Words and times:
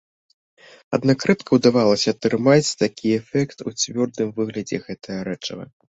Аднак 0.97 1.25
рэдка 1.31 1.51
ўдавалася 1.59 2.07
атрымаць 2.15 2.73
такі 2.83 3.07
эфект 3.19 3.57
у 3.67 3.77
цвёрдым 3.81 4.27
выглядзе 4.39 4.77
гэтага 4.89 5.19
рэчыва. 5.29 5.63